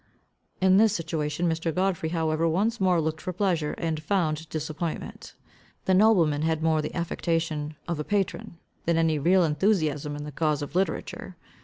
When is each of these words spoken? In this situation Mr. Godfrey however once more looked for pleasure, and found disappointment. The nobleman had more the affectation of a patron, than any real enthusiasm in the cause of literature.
In 0.59 0.77
this 0.77 0.93
situation 0.95 1.47
Mr. 1.47 1.71
Godfrey 1.71 2.09
however 2.09 2.47
once 2.49 2.81
more 2.81 2.99
looked 2.99 3.21
for 3.21 3.31
pleasure, 3.31 3.73
and 3.77 4.01
found 4.01 4.49
disappointment. 4.49 5.35
The 5.85 5.93
nobleman 5.93 6.41
had 6.41 6.63
more 6.63 6.81
the 6.81 6.95
affectation 6.95 7.75
of 7.87 7.99
a 7.99 8.03
patron, 8.03 8.57
than 8.85 8.97
any 8.97 9.19
real 9.19 9.43
enthusiasm 9.43 10.15
in 10.15 10.23
the 10.23 10.31
cause 10.31 10.63
of 10.63 10.73
literature. 10.73 11.35